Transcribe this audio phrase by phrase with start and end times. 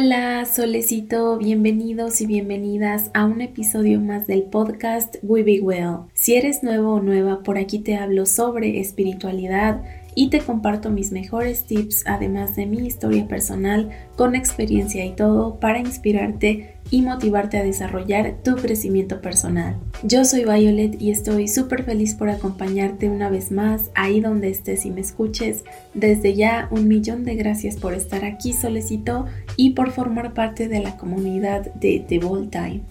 [0.00, 6.02] Hola, solecito, bienvenidos y bienvenidas a un episodio más del podcast We Be Well.
[6.14, 9.82] Si eres nuevo o nueva, por aquí te hablo sobre espiritualidad
[10.18, 15.60] y te comparto mis mejores tips, además de mi historia personal, con experiencia y todo,
[15.60, 19.76] para inspirarte y motivarte a desarrollar tu crecimiento personal.
[20.02, 24.86] Yo soy Violet y estoy súper feliz por acompañarte una vez más ahí donde estés
[24.86, 25.62] y me escuches.
[25.94, 30.80] Desde ya un millón de gracias por estar aquí solecito y por formar parte de
[30.80, 32.82] la comunidad de The Bold Time.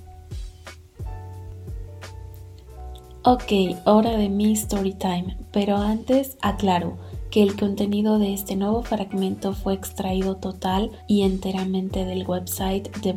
[3.23, 3.51] Ok,
[3.83, 6.97] hora de mi story time, pero antes aclaro
[7.37, 13.15] que el contenido de este nuevo fragmento fue extraído total y enteramente del website de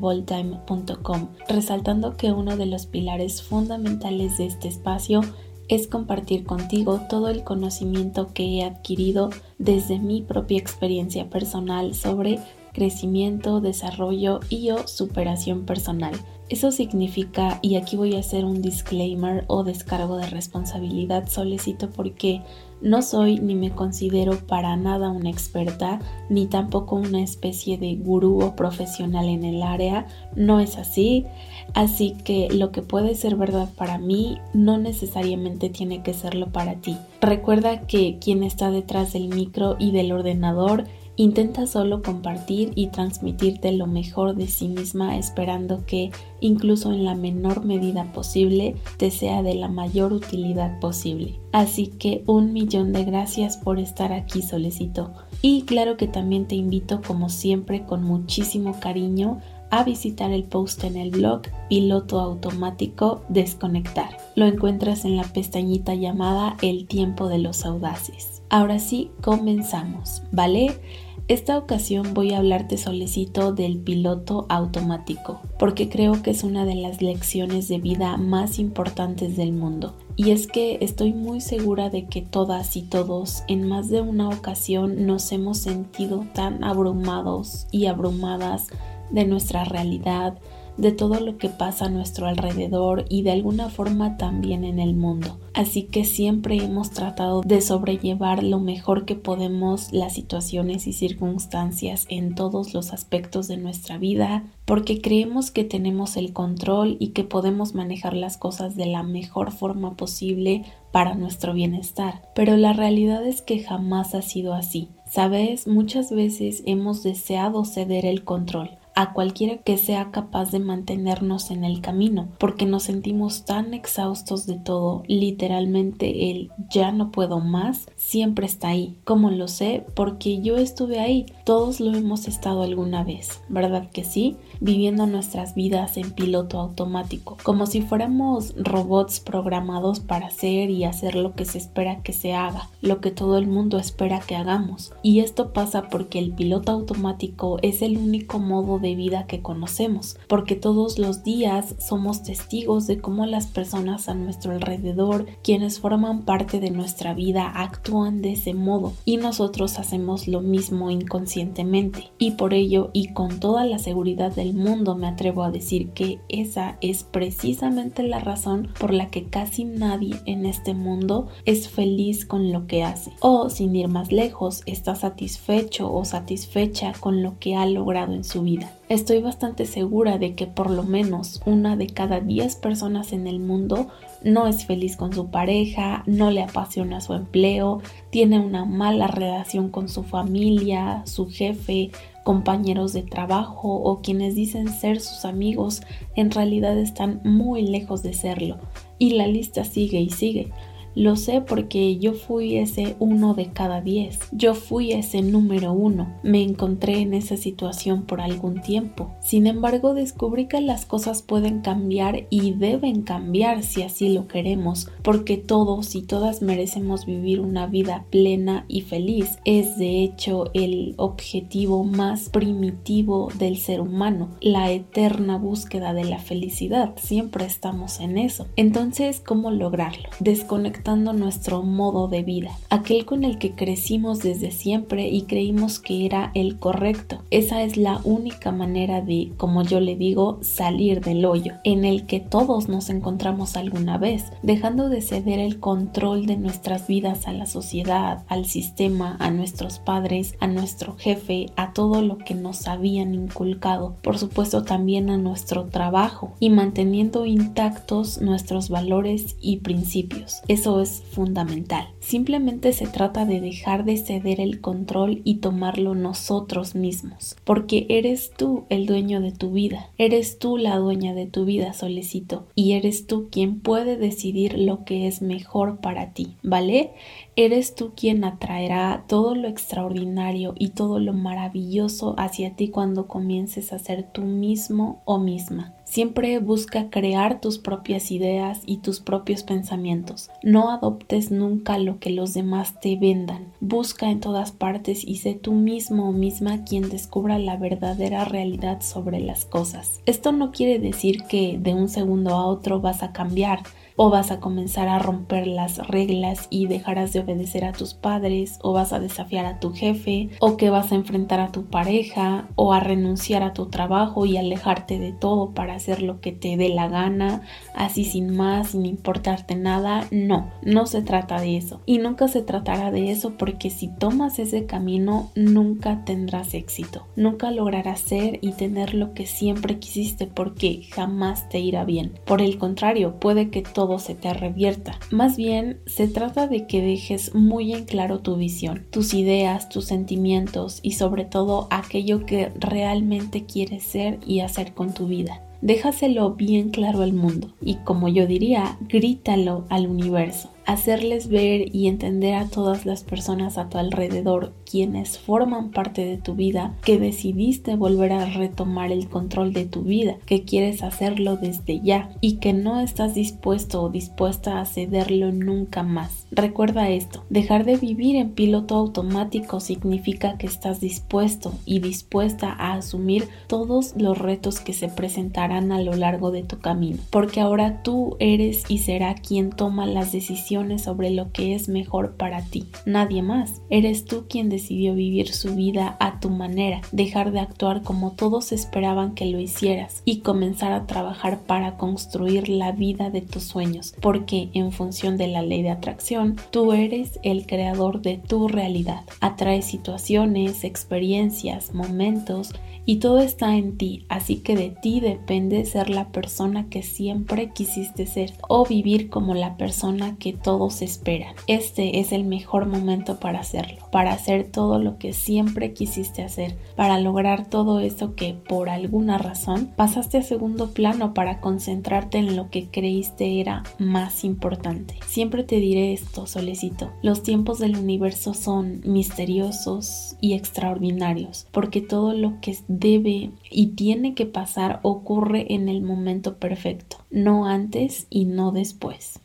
[1.48, 5.22] resaltando que uno de los pilares fundamentales de este espacio
[5.68, 12.40] es compartir contigo todo el conocimiento que he adquirido desde mi propia experiencia personal sobre
[12.74, 16.12] crecimiento, desarrollo y o superación personal.
[16.50, 22.42] Eso significa, y aquí voy a hacer un disclaimer o descargo de responsabilidad solicito porque
[22.80, 28.42] no soy ni me considero para nada una experta, ni tampoco una especie de gurú
[28.42, 31.26] o profesional en el área, no es así.
[31.74, 36.76] Así que lo que puede ser verdad para mí no necesariamente tiene que serlo para
[36.76, 36.96] ti.
[37.20, 40.84] Recuerda que quien está detrás del micro y del ordenador
[41.20, 47.14] Intenta solo compartir y transmitirte lo mejor de sí misma esperando que, incluso en la
[47.14, 51.38] menor medida posible, te sea de la mayor utilidad posible.
[51.52, 55.12] Así que un millón de gracias por estar aquí solicito.
[55.42, 60.84] Y claro que también te invito como siempre con muchísimo cariño a visitar el post
[60.84, 64.16] en el blog Piloto Automático Desconectar.
[64.36, 68.40] Lo encuentras en la pestañita llamada El tiempo de los audaces.
[68.48, 70.80] Ahora sí, comenzamos, ¿vale?
[71.30, 76.74] Esta ocasión voy a hablarte solecito del piloto automático, porque creo que es una de
[76.74, 79.94] las lecciones de vida más importantes del mundo.
[80.16, 84.28] Y es que estoy muy segura de que todas y todos en más de una
[84.28, 88.66] ocasión nos hemos sentido tan abrumados y abrumadas
[89.12, 90.36] de nuestra realidad,
[90.80, 94.94] de todo lo que pasa a nuestro alrededor y de alguna forma también en el
[94.94, 95.38] mundo.
[95.54, 102.06] Así que siempre hemos tratado de sobrellevar lo mejor que podemos las situaciones y circunstancias
[102.08, 107.24] en todos los aspectos de nuestra vida, porque creemos que tenemos el control y que
[107.24, 112.22] podemos manejar las cosas de la mejor forma posible para nuestro bienestar.
[112.34, 114.88] Pero la realidad es que jamás ha sido así.
[115.10, 121.50] Sabes, muchas veces hemos deseado ceder el control, a cualquiera que sea capaz de mantenernos
[121.50, 127.40] en el camino, porque nos sentimos tan exhaustos de todo, literalmente el ya no puedo
[127.40, 128.96] más siempre está ahí.
[129.04, 129.84] Como lo sé?
[129.94, 134.36] Porque yo estuve ahí, todos lo hemos estado alguna vez, ¿verdad que sí?
[134.60, 141.14] Viviendo nuestras vidas en piloto automático, como si fuéramos robots programados para hacer y hacer
[141.14, 144.92] lo que se espera que se haga, lo que todo el mundo espera que hagamos.
[145.02, 150.18] Y esto pasa porque el piloto automático es el único modo de vida que conocemos,
[150.28, 156.22] porque todos los días somos testigos de cómo las personas a nuestro alrededor, quienes forman
[156.22, 162.10] parte de nuestra vida, actúan de ese modo y nosotros hacemos lo mismo inconscientemente.
[162.18, 166.20] Y por ello y con toda la seguridad del mundo me atrevo a decir que
[166.28, 172.24] esa es precisamente la razón por la que casi nadie en este mundo es feliz
[172.24, 177.38] con lo que hace o sin ir más lejos está satisfecho o satisfecha con lo
[177.38, 178.72] que ha logrado en su vida.
[178.88, 183.38] Estoy bastante segura de que por lo menos una de cada 10 personas en el
[183.38, 183.86] mundo
[184.24, 189.68] no es feliz con su pareja, no le apasiona su empleo, tiene una mala relación
[189.68, 191.92] con su familia, su jefe,
[192.24, 195.82] compañeros de trabajo o quienes dicen ser sus amigos
[196.16, 198.58] en realidad están muy lejos de serlo.
[198.98, 200.50] Y la lista sigue y sigue.
[200.96, 204.18] Lo sé porque yo fui ese uno de cada diez.
[204.32, 206.12] Yo fui ese número uno.
[206.24, 209.12] Me encontré en esa situación por algún tiempo.
[209.20, 214.88] Sin embargo, descubrí que las cosas pueden cambiar y deben cambiar si así lo queremos,
[215.02, 219.38] porque todos y todas merecemos vivir una vida plena y feliz.
[219.44, 226.18] Es de hecho el objetivo más primitivo del ser humano, la eterna búsqueda de la
[226.18, 226.94] felicidad.
[226.96, 228.46] Siempre estamos en eso.
[228.56, 230.08] Entonces, ¿cómo lograrlo?
[230.18, 235.78] Desconectar afectando nuestro modo de vida, aquel con el que crecimos desde siempre y creímos
[235.78, 237.18] que era el correcto.
[237.30, 242.06] Esa es la única manera de, como yo le digo, salir del hoyo, en el
[242.06, 247.32] que todos nos encontramos alguna vez, dejando de ceder el control de nuestras vidas a
[247.32, 252.66] la sociedad, al sistema, a nuestros padres, a nuestro jefe, a todo lo que nos
[252.68, 260.40] habían inculcado, por supuesto también a nuestro trabajo y manteniendo intactos nuestros valores y principios.
[260.48, 261.88] Eso es fundamental.
[261.98, 268.30] Simplemente se trata de dejar de ceder el control y tomarlo nosotros mismos, porque eres
[268.36, 272.72] tú el dueño de tu vida, eres tú la dueña de tu vida, solicito, y
[272.72, 276.92] eres tú quien puede decidir lo que es mejor para ti, ¿vale?
[277.36, 283.72] Eres tú quien atraerá todo lo extraordinario y todo lo maravilloso hacia ti cuando comiences
[283.72, 285.74] a ser tú mismo o misma.
[285.84, 290.30] Siempre busca crear tus propias ideas y tus propios pensamientos.
[290.40, 293.52] No adoptes nunca lo que los demás te vendan.
[293.60, 298.82] Busca en todas partes y sé tú mismo o misma quien descubra la verdadera realidad
[298.82, 300.00] sobre las cosas.
[300.06, 303.64] Esto no quiere decir que de un segundo a otro vas a cambiar
[304.02, 308.58] o vas a comenzar a romper las reglas y dejarás de obedecer a tus padres
[308.62, 312.48] o vas a desafiar a tu jefe o que vas a enfrentar a tu pareja
[312.56, 316.56] o a renunciar a tu trabajo y alejarte de todo para hacer lo que te
[316.56, 317.42] dé la gana,
[317.74, 320.06] así sin más, sin importarte nada.
[320.10, 324.38] No, no se trata de eso y nunca se tratará de eso porque si tomas
[324.38, 330.84] ese camino nunca tendrás éxito, nunca lograrás ser y tener lo que siempre quisiste porque
[330.90, 332.14] jamás te irá bien.
[332.24, 334.98] Por el contrario, puede que todo se te revierta.
[335.10, 339.86] Más bien, se trata de que dejes muy en claro tu visión, tus ideas, tus
[339.86, 345.42] sentimientos y sobre todo aquello que realmente quieres ser y hacer con tu vida.
[345.62, 351.88] Déjaselo bien claro al mundo y como yo diría, grítalo al universo hacerles ver y
[351.88, 356.98] entender a todas las personas a tu alrededor quienes forman parte de tu vida que
[356.98, 362.36] decidiste volver a retomar el control de tu vida, que quieres hacerlo desde ya y
[362.36, 366.26] que no estás dispuesto o dispuesta a cederlo nunca más.
[366.30, 372.74] Recuerda esto, dejar de vivir en piloto automático significa que estás dispuesto y dispuesta a
[372.74, 377.82] asumir todos los retos que se presentarán a lo largo de tu camino, porque ahora
[377.82, 382.66] tú eres y será quien toma las decisiones sobre lo que es mejor para ti.
[382.86, 383.60] Nadie más.
[383.70, 388.52] Eres tú quien decidió vivir su vida a tu manera, dejar de actuar como todos
[388.52, 393.94] esperaban que lo hicieras y comenzar a trabajar para construir la vida de tus sueños,
[394.02, 399.02] porque en función de la ley de atracción, tú eres el creador de tu realidad.
[399.20, 402.52] Atrae situaciones, experiencias, momentos
[402.86, 407.50] y todo está en ti, así que de ti depende ser la persona que siempre
[407.50, 411.34] quisiste ser o vivir como la persona que todos esperan.
[411.46, 416.56] Este es el mejor momento para hacerlo, para hacer todo lo que siempre quisiste hacer,
[416.76, 422.36] para lograr todo eso que por alguna razón pasaste a segundo plano para concentrarte en
[422.36, 424.94] lo que creíste era más importante.
[425.06, 426.90] Siempre te diré esto, solicito.
[427.02, 434.14] Los tiempos del universo son misteriosos y extraordinarios, porque todo lo que debe y tiene
[434.14, 439.20] que pasar ocurre en el momento perfecto, no antes y no después.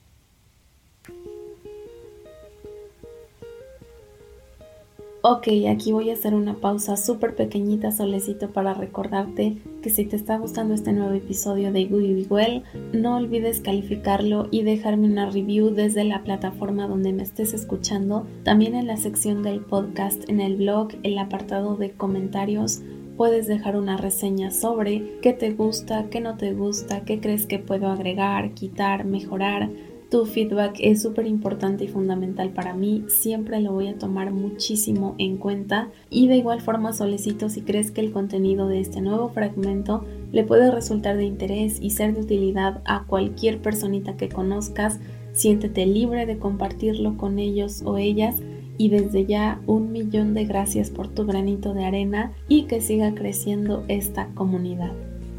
[5.27, 10.15] Ok, aquí voy a hacer una pausa súper pequeñita, solecito, para recordarte que si te
[10.15, 12.61] está gustando este nuevo episodio de Gooey Well,
[12.93, 18.27] no olvides calificarlo y dejarme una review desde la plataforma donde me estés escuchando.
[18.43, 22.83] También en la sección del podcast, en el blog, el apartado de comentarios
[23.17, 27.57] puedes dejar una reseña sobre qué te gusta, qué no te gusta, qué crees que
[27.57, 29.71] puedo agregar, quitar, mejorar.
[30.09, 35.15] Tu feedback es súper importante y fundamental para mí, siempre lo voy a tomar muchísimo
[35.17, 39.29] en cuenta y de igual forma solicito si crees que el contenido de este nuevo
[39.29, 44.99] fragmento le puede resultar de interés y ser de utilidad a cualquier personita que conozcas,
[45.33, 48.35] siéntete libre de compartirlo con ellos o ellas
[48.77, 53.15] y desde ya un millón de gracias por tu granito de arena y que siga
[53.15, 54.91] creciendo esta comunidad.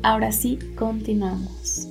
[0.02, 1.85] Ahora sí, continuamos.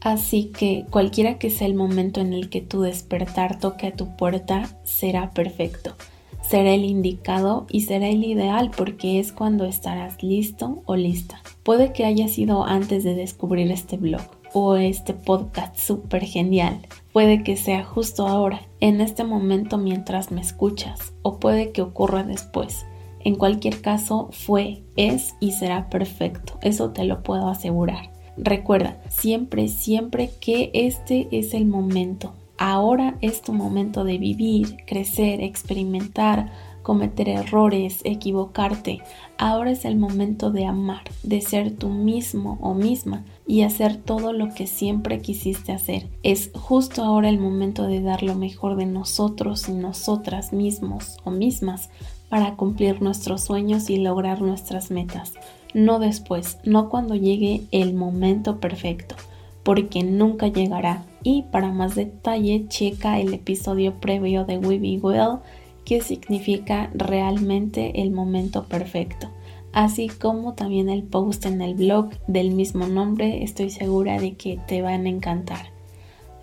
[0.00, 4.16] Así que cualquiera que sea el momento en el que tu despertar toque a tu
[4.16, 5.94] puerta, será perfecto.
[6.40, 11.42] Será el indicado y será el ideal porque es cuando estarás listo o lista.
[11.62, 16.80] Puede que haya sido antes de descubrir este blog o este podcast súper genial.
[17.12, 22.24] Puede que sea justo ahora, en este momento mientras me escuchas, o puede que ocurra
[22.24, 22.86] después.
[23.22, 28.10] En cualquier caso, fue, es y será perfecto, eso te lo puedo asegurar.
[28.36, 32.32] Recuerda siempre, siempre que este es el momento.
[32.58, 36.50] Ahora es tu momento de vivir, crecer, experimentar,
[36.82, 39.00] cometer errores, equivocarte.
[39.38, 44.32] Ahora es el momento de amar, de ser tú mismo o misma y hacer todo
[44.32, 46.08] lo que siempre quisiste hacer.
[46.22, 51.30] Es justo ahora el momento de dar lo mejor de nosotros y nosotras mismos o
[51.30, 51.90] mismas
[52.28, 55.32] para cumplir nuestros sueños y lograr nuestras metas.
[55.74, 59.14] No después, no cuando llegue el momento perfecto,
[59.62, 61.04] porque nunca llegará.
[61.22, 65.38] Y para más detalle, checa el episodio previo de We Be Well
[65.84, 69.28] qué significa realmente el momento perfecto,
[69.72, 74.58] así como también el post en el blog del mismo nombre, estoy segura de que
[74.68, 75.66] te van a encantar.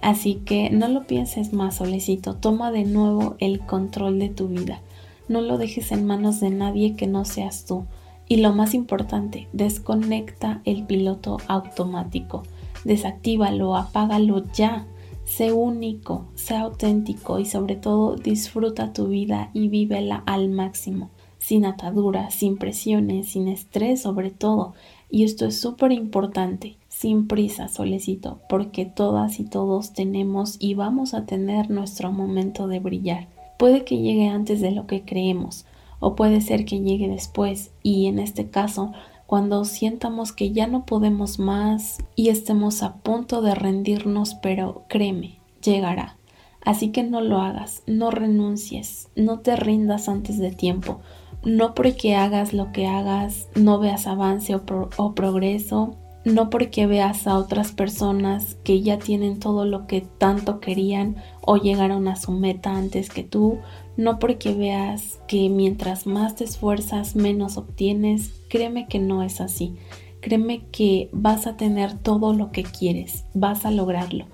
[0.02, 4.82] Así que no lo pienses más, solecito, toma de nuevo el control de tu vida.
[5.28, 7.86] No lo dejes en manos de nadie que no seas tú.
[8.30, 12.44] Y lo más importante, desconecta el piloto automático.
[12.84, 14.86] Desactívalo, apágalo ya.
[15.24, 21.66] Sé único, sé auténtico y sobre todo disfruta tu vida y vívela al máximo, sin
[21.66, 24.74] ataduras, sin presiones, sin estrés sobre todo.
[25.10, 31.14] Y esto es súper importante, sin prisa, solecito, porque todas y todos tenemos y vamos
[31.14, 33.28] a tener nuestro momento de brillar.
[33.58, 35.66] Puede que llegue antes de lo que creemos,
[36.00, 38.92] o puede ser que llegue después, y en este caso
[39.28, 45.40] cuando sientamos que ya no podemos más y estemos a punto de rendirnos, pero créeme,
[45.62, 46.16] llegará.
[46.64, 51.02] Así que no lo hagas, no renuncies, no te rindas antes de tiempo.
[51.44, 54.64] No porque hagas lo que hagas, no veas avance o,
[54.96, 55.96] o progreso,
[56.28, 61.58] no porque veas a otras personas que ya tienen todo lo que tanto querían o
[61.58, 63.60] llegaron a su meta antes que tú,
[63.96, 69.76] no porque veas que mientras más te esfuerzas menos obtienes, créeme que no es así.
[70.22, 74.26] Créeme que vas a tener todo lo que quieres, vas a lograrlo.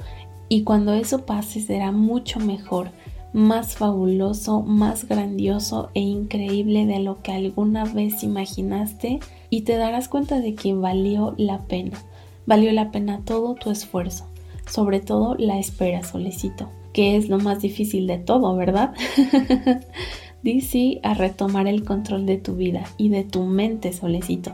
[0.50, 2.92] Y cuando eso pase será mucho mejor,
[3.34, 10.08] más fabuloso, más grandioso e increíble de lo que alguna vez imaginaste y te darás
[10.08, 11.98] cuenta de que valió la pena.
[12.46, 14.28] Valió la pena todo tu esfuerzo,
[14.66, 18.94] sobre todo la espera, solecito que es lo más difícil de todo, ¿verdad?
[20.44, 24.54] Di sí a retomar el control de tu vida y de tu mente, solecito.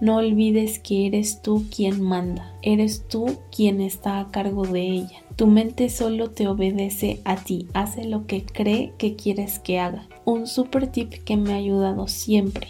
[0.00, 5.19] No olvides que eres tú quien manda, eres tú quien está a cargo de ella.
[5.36, 10.06] Tu mente solo te obedece a ti, hace lo que cree que quieres que haga.
[10.24, 12.68] Un super tip que me ha ayudado siempre.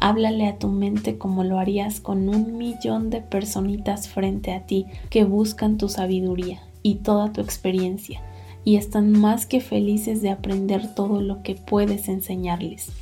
[0.00, 4.86] Háblale a tu mente como lo harías con un millón de personitas frente a ti
[5.10, 8.22] que buscan tu sabiduría y toda tu experiencia
[8.68, 12.92] y están más que felices de aprender todo lo que puedes enseñarles.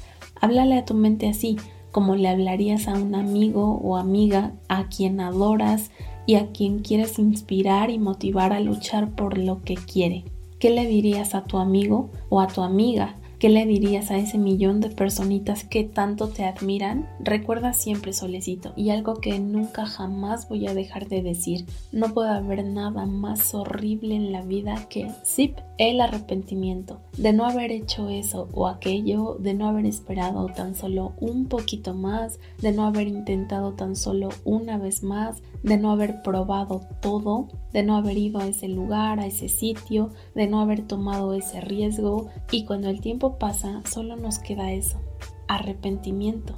[0.40, 1.56] Háblale a tu mente así,
[1.90, 5.90] como le hablarías a un amigo o amiga a quien adoras
[6.26, 10.24] y a quien quieres inspirar y motivar a luchar por lo que quiere.
[10.58, 14.38] ¿Qué le dirías a tu amigo o a tu amiga ¿Qué le dirías a ese
[14.38, 17.06] millón de personitas que tanto te admiran?
[17.20, 22.30] Recuerda siempre, solecito, y algo que nunca jamás voy a dejar de decir, no puede
[22.30, 28.08] haber nada más horrible en la vida que, zip, el arrepentimiento de no haber hecho
[28.08, 33.06] eso o aquello, de no haber esperado tan solo un poquito más, de no haber
[33.06, 38.38] intentado tan solo una vez más, de no haber probado todo, de no haber ido
[38.38, 42.28] a ese lugar, a ese sitio, de no haber tomado ese riesgo.
[42.52, 45.00] Y cuando el tiempo pasa solo nos queda eso,
[45.48, 46.54] arrepentimiento,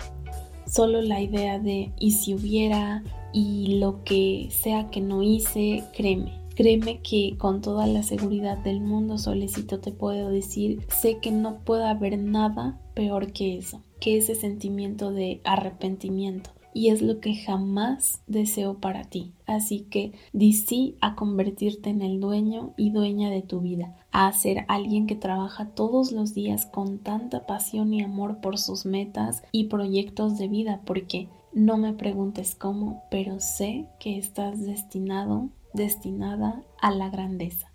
[0.66, 6.38] solo la idea de y si hubiera y lo que sea que no hice, créeme.
[6.54, 11.60] Créeme que con toda la seguridad del mundo, Solecito, te puedo decir, sé que no
[11.60, 17.34] puede haber nada peor que eso, que ese sentimiento de arrepentimiento y es lo que
[17.34, 19.32] jamás deseo para ti.
[19.46, 24.30] Así que di sí a convertirte en el dueño y dueña de tu vida, a
[24.32, 29.42] ser alguien que trabaja todos los días con tanta pasión y amor por sus metas
[29.52, 36.62] y proyectos de vida, porque no me preguntes cómo, pero sé que estás destinado, destinada
[36.80, 37.72] a la grandeza.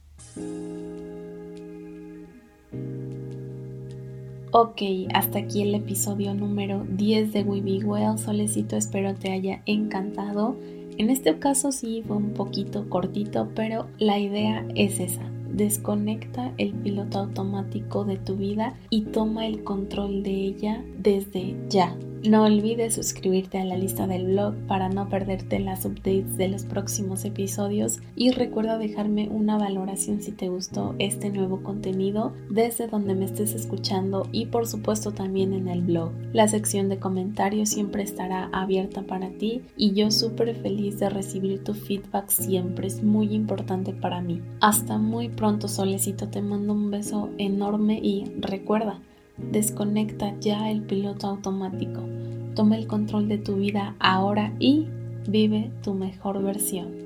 [4.55, 4.83] Ok,
[5.15, 8.19] hasta aquí el episodio número 10 de We Be Well.
[8.19, 10.55] Solecito, espero te haya encantado.
[10.99, 15.23] En este caso sí fue un poquito cortito, pero la idea es esa.
[15.51, 21.97] Desconecta el piloto automático de tu vida y toma el control de ella desde ya.
[22.23, 26.63] No olvides suscribirte a la lista del blog para no perderte las updates de los
[26.63, 33.13] próximos episodios y recuerda dejarme una valoración si te gustó este nuevo contenido desde donde
[33.13, 36.13] me estés escuchando y por supuesto también en el blog.
[36.31, 41.61] La sección de comentarios siempre estará abierta para ti y yo súper feliz de recibir
[41.65, 44.41] tu feedback siempre, es muy importante para mí.
[44.61, 49.01] Hasta muy pronto solecito, te mando un beso enorme y recuerda,
[49.37, 52.01] Desconecta ya el piloto automático.
[52.55, 54.87] Toma el control de tu vida ahora y
[55.27, 57.02] vive tu mejor versión.